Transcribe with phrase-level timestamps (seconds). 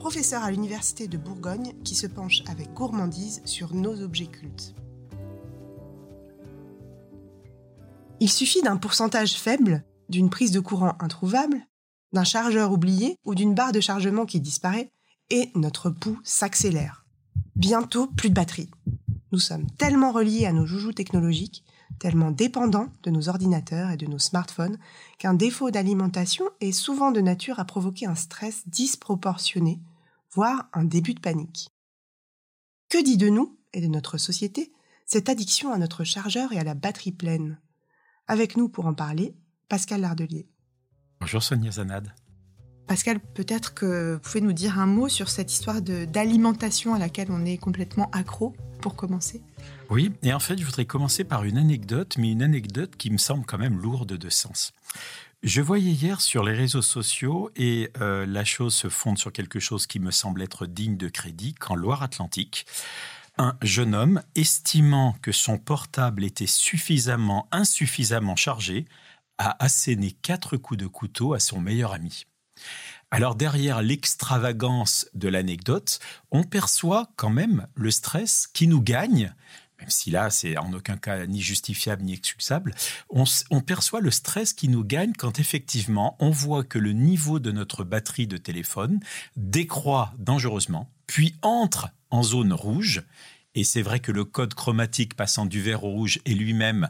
[0.00, 4.74] professeur à l'Université de Bourgogne, qui se penche avec gourmandise sur nos objets cultes.
[8.18, 11.58] Il suffit d'un pourcentage faible, d'une prise de courant introuvable,
[12.14, 14.90] d'un chargeur oublié ou d'une barre de chargement qui disparaît,
[15.28, 17.04] et notre pouls s'accélère.
[17.54, 18.70] Bientôt plus de batterie.
[19.32, 21.62] Nous sommes tellement reliés à nos joujoux technologiques,
[21.98, 24.78] tellement dépendants de nos ordinateurs et de nos smartphones,
[25.18, 29.78] qu'un défaut d'alimentation est souvent de nature à provoquer un stress disproportionné,
[30.32, 31.70] voire un début de panique.
[32.88, 34.72] Que dit de nous et de notre société
[35.06, 37.58] cette addiction à notre chargeur et à la batterie pleine?
[38.28, 39.34] Avec nous pour en parler,
[39.68, 40.48] Pascal Lardelier.
[41.20, 42.14] Bonjour Sonia Zanad.
[42.86, 47.30] Pascal, peut-être que vous pouvez nous dire un mot sur cette histoire d'alimentation à laquelle
[47.30, 49.42] on est complètement accro pour commencer?
[49.90, 53.18] Oui, et en fait, je voudrais commencer par une anecdote, mais une anecdote qui me
[53.18, 54.72] semble quand même lourde de sens.
[55.42, 59.58] Je voyais hier sur les réseaux sociaux, et euh, la chose se fonde sur quelque
[59.58, 62.66] chose qui me semble être digne de crédit, qu'en Loire-Atlantique,
[63.38, 68.84] un jeune homme, estimant que son portable était suffisamment, insuffisamment chargé,
[69.38, 72.26] a asséné quatre coups de couteau à son meilleur ami.
[73.10, 79.34] Alors derrière l'extravagance de l'anecdote, on perçoit quand même le stress qui nous gagne,
[79.80, 82.74] même si là c'est en aucun cas ni justifiable ni excusable,
[83.08, 83.24] on,
[83.60, 87.84] perçoit le stress qui nous gagne quand effectivement on voit que le niveau de notre
[87.84, 89.00] batterie de téléphone
[89.36, 93.02] décroît dangereusement, puis entre en zone rouge.
[93.54, 96.88] Et c'est vrai que le code chromatique passant du vert au rouge est lui-même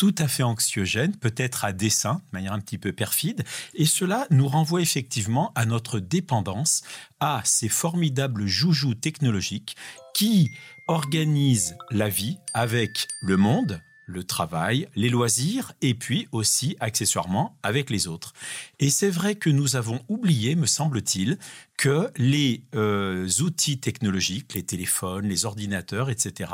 [0.00, 3.44] tout à fait anxiogène, peut-être à dessein, de manière un petit peu perfide,
[3.74, 6.80] et cela nous renvoie effectivement à notre dépendance
[7.20, 9.76] à ces formidables joujoux technologiques
[10.14, 10.48] qui
[10.88, 17.90] organisent la vie avec le monde, le travail, les loisirs et puis aussi accessoirement avec
[17.90, 18.32] les autres.
[18.78, 21.38] Et c'est vrai que nous avons oublié, me semble-t-il,
[21.76, 26.50] que les euh, outils technologiques, les téléphones, les ordinateurs, etc.,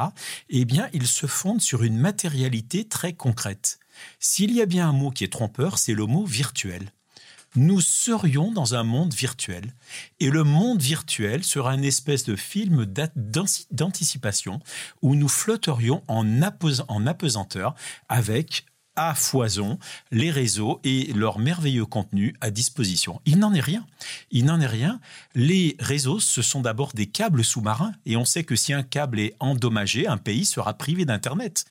[0.51, 3.79] eh bien, ils se fondent sur une matérialité très concrète.
[4.21, 6.93] S'il y a bien un mot qui est trompeur, c'est le mot virtuel
[7.55, 9.73] nous serions dans un monde virtuel.
[10.21, 12.87] Et le monde virtuel sera une espèce de film
[13.71, 14.61] d'anticipation
[15.03, 17.75] où nous flotterions en, apesanteur
[18.09, 19.79] avec à foison
[20.11, 23.21] les réseaux et leur merveilleux contenu à disposition.
[23.27, 23.87] Il n'en est rien.
[24.31, 25.01] Il n'en est rien.
[25.35, 29.21] Les réseaux, ce sont d'abord des câbles sous-marins et on sait que si un câble
[29.21, 31.67] est endommagé, un pays sera privé d'Internet.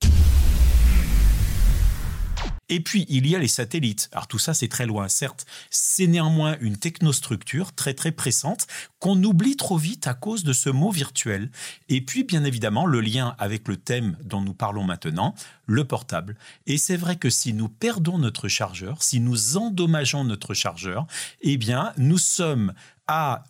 [2.70, 4.10] Et puis, il y a les satellites.
[4.12, 5.46] Alors tout ça, c'est très loin, certes.
[5.70, 8.68] C'est néanmoins une technostructure très très pressante
[9.00, 11.52] qu'on oublie trop vite à cause de ce mot virtuel.
[11.90, 15.36] Et puis, bien évidemment, le lien avec le thème dont nous parlons maintenant,
[15.68, 16.38] le portable.
[16.66, 21.06] Et c'est vrai que si nous perdons notre chargeur, si nous endommageons notre chargeur,
[21.42, 22.74] eh bien, nous sommes
[23.08, 23.44] à,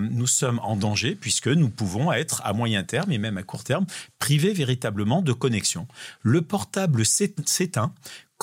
[0.00, 3.64] nous sommes en danger puisque nous pouvons être à moyen terme et même à court
[3.64, 3.86] terme
[4.18, 5.86] privés véritablement de connexion.
[6.22, 7.92] Le portable s'éteint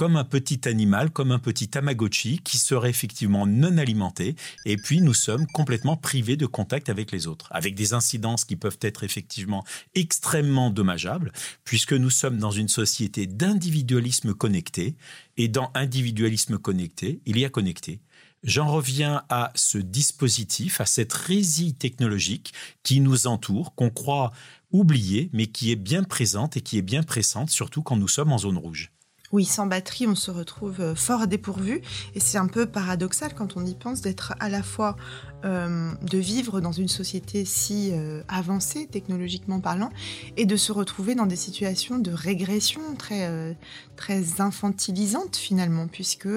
[0.02, 4.36] comme un petit animal, comme un petit Tamagotchi qui serait effectivement non alimenté.
[4.66, 8.56] Et puis nous sommes complètement privés de contact avec les autres, avec des incidences qui
[8.56, 9.64] peuvent être effectivement
[9.94, 11.32] extrêmement dommageables,
[11.66, 14.96] puisque nous sommes dans une société d'individualisme connecté.
[15.38, 18.02] Et dans individualisme connecté, il y a connecté.
[18.42, 24.32] J'en reviens à ce dispositif, à cette résille technologique qui nous entoure, qu'on croit
[24.72, 28.32] oublier, mais qui est bien présente et qui est bien pressante, surtout quand nous sommes
[28.32, 28.92] en zone rouge.
[29.32, 31.82] Oui, sans batterie, on se retrouve euh, fort dépourvu.
[32.16, 34.98] Et c'est un peu paradoxal quand on y pense d'être à la fois
[35.46, 39.90] euh, de vivre dans une société si euh, avancée technologiquement parlant
[40.36, 43.56] et de se retrouver dans des situations de régression très,
[43.96, 46.30] très infantilisantes finalement, puisque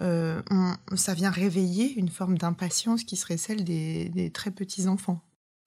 [0.00, 5.20] ça vient réveiller une forme d'impatience qui serait celle des très petits enfants.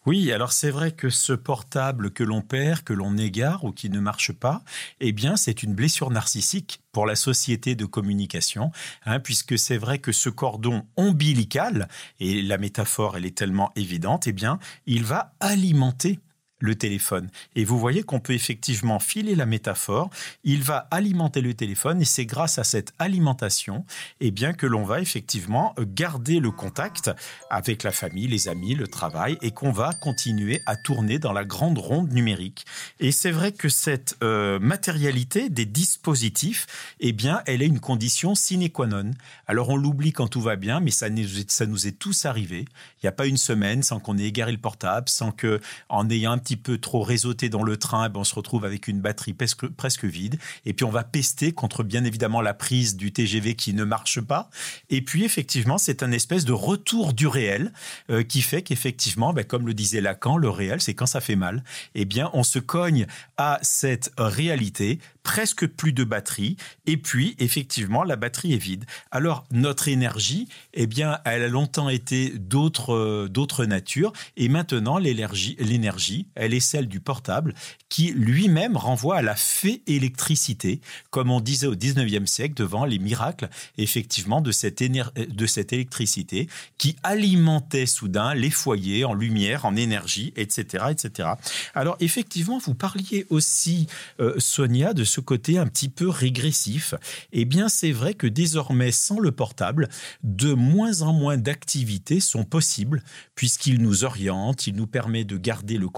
[0.06, 3.90] Oui, alors c'est vrai que ce portable que l'on perd, que l'on égare ou qui
[3.90, 4.64] ne marche pas,
[5.00, 8.72] eh bien c'est une blessure narcissique pour la société de communication,
[9.06, 11.88] hein, puisque c'est vrai que ce cordon ombilical,
[12.20, 16.20] et la métaphore elle est tellement évidente, eh bien il va alimenter
[16.60, 17.30] le téléphone.
[17.56, 20.10] Et vous voyez qu'on peut effectivement filer la métaphore,
[20.44, 23.86] il va alimenter le téléphone et c'est grâce à cette alimentation
[24.22, 27.12] eh bien, que l'on va effectivement garder le contact
[27.50, 31.44] avec la famille, les amis, le travail et qu'on va continuer à tourner dans la
[31.44, 32.66] grande ronde numérique.
[33.00, 36.68] Et c'est vrai que cette euh, matérialité des dispositifs,
[37.00, 39.12] eh bien, elle est une condition sine qua non.
[39.48, 42.26] Alors on l'oublie quand tout va bien, mais ça nous est, ça nous est tous
[42.26, 42.62] arrivé.
[42.62, 45.60] Il n'y a pas une semaine sans qu'on ait égaré le portable, sans que,
[45.90, 48.88] en ayant un petit peu trop réseauté dans le train, ben, on se retrouve avec
[48.88, 50.38] une batterie presque, presque vide.
[50.66, 54.22] Et puis on va pester contre bien évidemment la prise du TGV qui ne marche
[54.22, 54.50] pas.
[54.92, 57.74] Et puis effectivement, c'est un espèce de retour du réel
[58.12, 61.36] euh, qui fait qu'effectivement, ben, comme le disait Lacan, le réel, c'est quand ça fait
[61.36, 61.64] mal.
[61.96, 63.08] Eh bien, on se cogne
[63.38, 66.56] à cette réalité presque plus de batterie,
[66.86, 68.86] et puis effectivement la batterie est vide.
[69.12, 76.28] Alors notre énergie, eh bien, elle a longtemps été d'autres euh, natures, et maintenant l'énergie,
[76.36, 77.54] elle est celle du portable,
[77.90, 83.00] qui lui-même renvoie à la fée électricité, comme on disait au 19e siècle devant les
[83.00, 86.48] miracles, effectivement, de cette, de cette électricité
[86.78, 91.30] qui alimentait soudain les foyers en lumière, en énergie, etc., etc.
[91.74, 93.88] Alors effectivement, vous parliez aussi,
[94.20, 96.94] euh, Sonia, de ce côté un petit peu régressif,
[97.32, 99.90] eh bien c'est vrai que désormais sans le portable,
[100.24, 103.04] de moins en moins d'activités sont possibles
[103.36, 105.90] puisqu'il nous oriente, il nous permet de garder le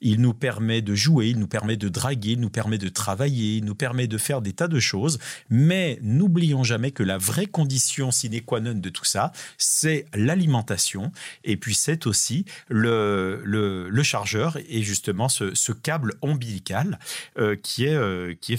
[0.00, 3.56] il nous permet de jouer, il nous permet de draguer, il nous permet de travailler,
[3.56, 5.18] il nous permet de faire des tas de choses,
[5.50, 11.12] mais n'oublions jamais que la vraie condition sine qua non de tout ça, c'est l'alimentation.
[11.44, 16.98] Et puis c'est aussi le, le, chargeur et justement ce, ce câble ombilical
[17.38, 18.56] euh, qui est euh, qui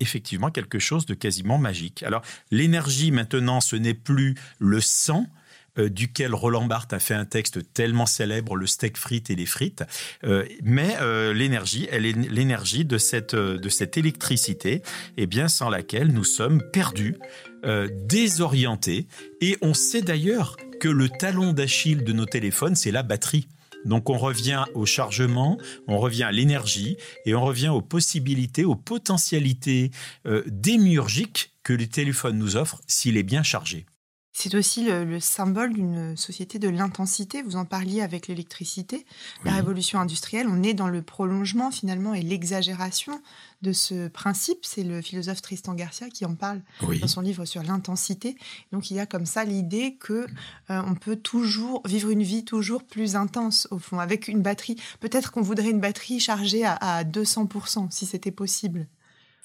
[0.00, 2.02] effectivement quelque chose de quasiment magique.
[2.02, 5.26] Alors l'énergie maintenant, ce n'est plus le sang,
[5.78, 9.46] euh, duquel Roland Barthes a fait un texte tellement célèbre, le steak frites et les
[9.46, 9.82] frites.
[10.24, 14.82] Euh, mais euh, l'énergie, elle est l'énergie de cette, de cette électricité,
[15.16, 17.16] eh bien sans laquelle nous sommes perdus,
[18.06, 19.06] désorientés.
[19.40, 23.48] Et on sait d'ailleurs que le talon d'Achille de nos téléphones, c'est la batterie.
[23.86, 25.56] Donc on revient au chargement,
[25.88, 29.92] on revient à l'énergie et on revient aux possibilités, aux potentialités
[30.46, 33.86] démiurgiques que les téléphones nous offrent s'il est bien chargé.
[34.36, 37.40] C'est aussi le, symbole d'une société de l'intensité.
[37.42, 39.06] Vous en parliez avec l'électricité,
[39.44, 40.48] la révolution industrielle.
[40.50, 43.22] On est dans le prolongement finalement et l'exagération
[43.62, 44.58] de ce principe.
[44.62, 46.62] C'est le philosophe Tristan Garcia qui en parle
[47.00, 48.36] dans son livre sur l'intensité.
[48.72, 50.26] Donc il y a comme ça l'idée que
[50.68, 54.76] euh, on peut toujours vivre une vie toujours plus intense au fond, avec une batterie.
[54.98, 58.88] Peut-être qu'on voudrait une batterie chargée à, à 200% si c'était possible.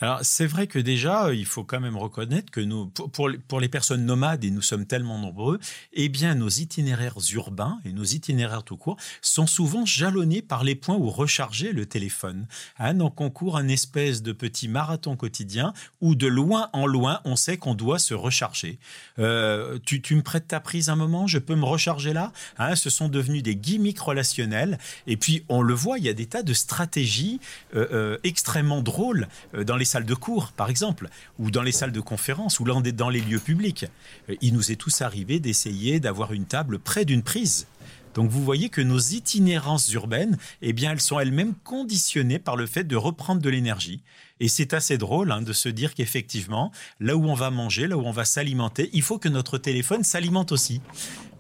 [0.02, 3.60] Alors c'est vrai que déjà, euh, il faut quand même reconnaître que nous, pour, pour
[3.60, 5.60] les personnes nomades, et nous sommes tellement nombreux,
[5.92, 10.76] eh bien nos itinéraires urbains et nos itinéraires tout court sont souvent jalonnés par les
[10.76, 12.48] points où recharger le téléphone.
[12.78, 17.20] Hein, donc on court un espèce de petit marathon quotidien où de loin en loin,
[17.26, 18.80] on sait qu'on doit se recharger.
[19.20, 22.32] Euh, tu, tu, me prêtes ta prise un moment, je peux me recharger là?
[22.58, 24.78] Hein, Ce sont devenus des gimmicks relationnels.
[25.08, 27.42] Et puis on le voit, il y a des tas de stratégies
[27.76, 32.00] euh, extrêmement drôles dans les salles de cours, par exemple, ou dans les salles de
[32.00, 33.86] conférence, ou dans les lieux publics.
[34.30, 37.68] Euh, il nous est tous arrivé d'essayer d'avoir une table près d'une prise.
[38.14, 42.66] Donc vous voyez que nos itinérances urbaines, eh bien, elles sont elles-mêmes conditionnées par le
[42.66, 44.02] fait de reprendre de l'énergie.
[44.40, 47.98] Et c'est assez drôle hein, de se dire qu'effectivement, là où on va manger, là
[47.98, 50.82] où on va s'alimenter, il faut que notre téléphone s'alimente aussi.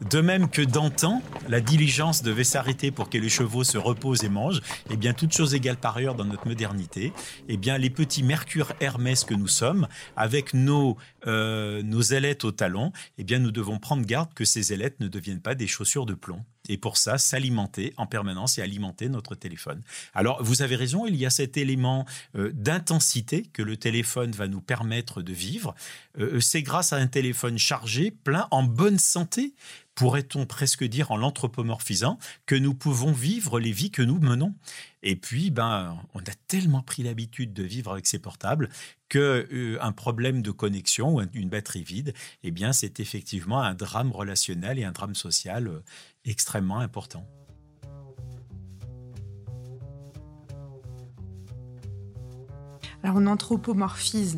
[0.09, 4.29] De même que d'antan, la diligence devait s'arrêter pour que les chevaux se reposent et
[4.29, 7.11] mangent, eh bien, toute chose égale par ailleurs dans notre modernité,
[7.49, 12.51] eh bien, les petits Mercure Hermès que nous sommes, avec nos, euh, nos ailettes au
[12.51, 16.05] talon, eh bien, nous devons prendre garde que ces ailettes ne deviennent pas des chaussures
[16.05, 16.45] de plomb.
[16.69, 19.81] Et pour ça, s'alimenter en permanence et alimenter notre téléphone.
[20.13, 24.47] Alors, vous avez raison, il y a cet élément euh, d'intensité que le téléphone va
[24.47, 25.75] nous permettre de vivre.
[26.19, 29.53] Euh, c'est grâce à un téléphone chargé, plein, en bonne santé,
[29.99, 34.55] pourrait-on presque dire en l'anthropomorphisant, que nous pouvons vivre les vies que nous menons.
[35.03, 38.69] Et puis, ben, on a tellement pris l'habitude de vivre avec ces portables
[39.09, 43.73] que euh, un problème de connexion ou une batterie vide, eh bien, c'est effectivement un
[43.73, 45.83] drame relationnel et un drame social euh,
[46.25, 47.27] extrêmement important.
[53.03, 54.37] Alors on anthropomorphise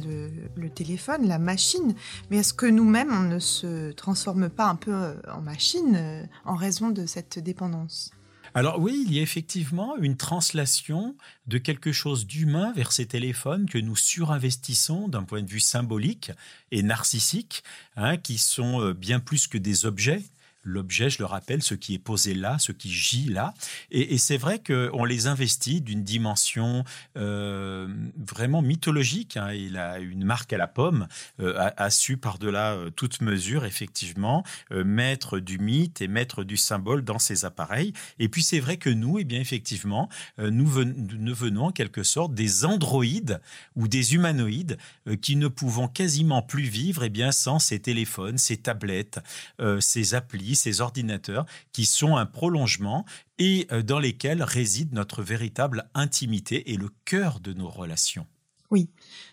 [0.56, 1.96] le, téléphone, la machine,
[2.30, 6.24] mais est-ce que nous-mêmes, on ne se transforme pas un peu euh, en machine euh,
[6.46, 8.12] en raison de cette dépendance?
[8.54, 11.16] Alors oui, il y a effectivement une translation
[11.48, 16.32] de quelque chose d'humain vers ces téléphones que nous surinvestissons d'un point de vue symbolique
[16.70, 17.64] et narcissique,
[17.96, 20.22] hein, qui sont euh, bien plus que des objets.
[20.64, 23.54] L'objet, je le rappelle, ce qui est posé là, ce qui gît là.
[23.90, 26.84] Et, c'est vrai qu'on les investit d'une dimension
[27.18, 27.88] euh,
[28.18, 29.38] vraiment mythologique.
[29.38, 29.54] Hein.
[29.54, 31.08] Il a une marque à la pomme,
[31.40, 37.04] euh, a, su par-delà euh, toute mesure, effectivement, mettre du mythe et mettre du symbole
[37.04, 37.94] dans ces appareils.
[38.20, 42.34] Et puis c'est vrai que nous, eh bien effectivement, nous, nous venons en quelque sorte
[42.34, 43.42] des androïdes
[43.76, 44.78] ou des humanoïdes
[45.22, 49.20] qui ne pouvons quasiment plus vivre eh bien, sans ces téléphones, ces tablettes,
[49.80, 53.06] ces applis ces ordinateurs qui sont un prolongement
[53.38, 58.28] et euh, dans lesquels réside notre véritable intimité et le cœur de nos relations.
[58.70, 58.90] Oui,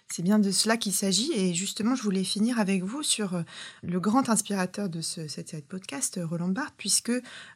[0.08, 1.30] c'est bien de cela qu'il s'agit.
[1.32, 3.42] Et justement, je voulais finir avec vous sur euh,
[3.84, 7.12] le grand inspirateur de ce, cette série de podcast, Roland Barthes, puisque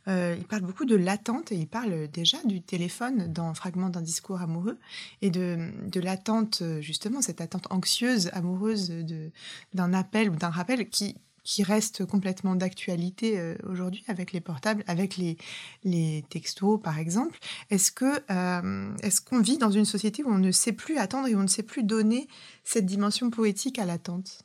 [0.07, 4.03] euh, il parle beaucoup de l'attente et il parle déjà du téléphone dans Fragment d'un
[4.03, 4.79] discours amoureux
[5.23, 8.93] et de, de l'attente, justement, cette attente anxieuse, amoureuse
[9.75, 14.85] d'un appel ou d'un rappel qui qui reste complètement d'actualité euh, aujourd'hui avec les portables,
[14.87, 17.39] avec les, textos par exemple.
[17.71, 17.93] Est-ce
[18.31, 21.43] euh, est-ce qu'on vit dans une société où on ne sait plus attendre et on
[21.43, 22.29] ne sait plus donner
[22.65, 24.45] cette dimension poétique à l'attente?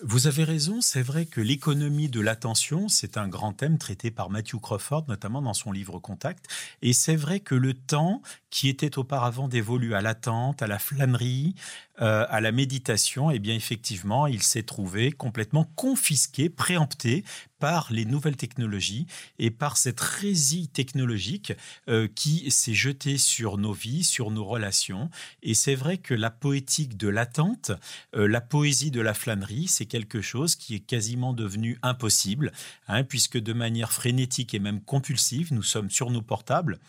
[0.00, 4.28] Vous avez raison, c'est vrai que l'économie de l'attention, c'est un grand thème traité par
[4.28, 6.46] Matthew Crawford, notamment dans son livre Contact.
[6.82, 11.54] Et c'est vrai que le temps qui était auparavant dévolu à l'attente, à la flânerie,
[12.00, 17.24] euh, à la méditation, eh bien effectivement, il s'est trouvé complètement confisqué, préempté
[17.60, 19.06] par les nouvelles technologies
[19.38, 21.52] et par cette résille technologique
[21.88, 25.08] euh, qui s'est jetée sur nos vies, sur nos relations.
[25.42, 27.70] Et c'est vrai que la poétique de l'attente,
[28.16, 32.50] euh, la poésie de la flânerie, c'est quelque chose qui est quasiment devenu impossible,
[32.88, 36.80] hein, puisque de manière frénétique et même compulsive, nous sommes sur nos portables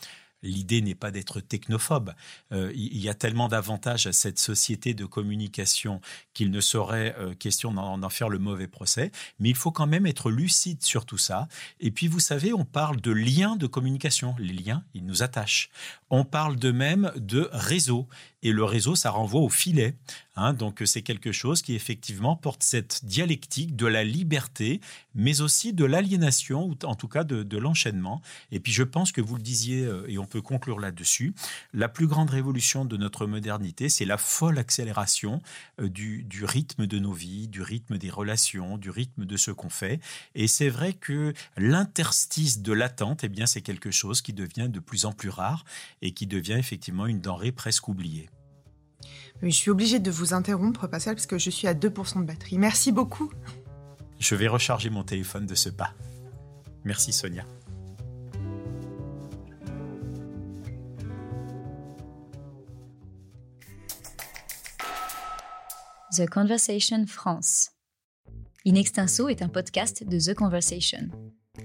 [0.44, 2.14] l'idée n'est pas d'être technophobe.
[2.52, 6.02] Euh, il y a tellement d'avantages à cette société de communication
[6.34, 9.12] qu'il ne serait euh, question d'en faire le mauvais procès.
[9.40, 11.48] Mais il faut quand même être lucide sur tout ça.
[11.80, 14.36] Et puis, vous savez, on parle de liens de communication.
[14.40, 15.70] Les liens, ils nous attachent.
[16.10, 18.08] On parle de même de réseau.
[18.46, 19.96] Et le réseau, ça renvoie au filet.
[20.36, 20.54] Hein.
[20.54, 24.82] donc c'est quelque chose qui effectivement porte cette dialectique de la liberté,
[25.16, 28.22] mais aussi de l'aliénation, ou en tout cas de, l'enchaînement.
[28.52, 31.34] Et puis je pense que vous le disiez, euh, et on peut conclure là-dessus,
[31.74, 35.42] la plus grande révolution de notre modernité, c'est la folle accélération
[35.82, 39.50] euh, du, du rythme de nos vies, du rythme des relations, du rythme de ce
[39.50, 40.00] qu'on fait.
[40.36, 44.80] Et c'est vrai que l'interstice de l'attente, eh bien c'est quelque chose qui devient de
[44.80, 45.66] plus en plus rare
[46.04, 48.30] et qui devient effectivement une denrée presque oubliée.
[49.42, 52.58] Je suis obligée de vous interrompre, Pascal, parce que je suis à 2% de batterie.
[52.58, 53.32] Merci beaucoup.
[54.20, 55.92] Je vais recharger mon téléphone de ce pas.
[56.84, 57.46] Merci Sonia.
[66.16, 67.72] The Conversation France.
[68.66, 71.10] In Extenso est un podcast de The Conversation.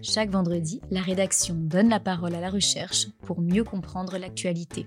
[0.03, 4.87] Chaque vendredi, la rédaction donne la parole à la recherche pour mieux comprendre l'actualité.